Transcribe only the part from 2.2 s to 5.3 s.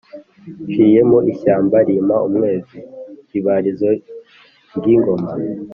umwezi-Ibarizo ry'ingoma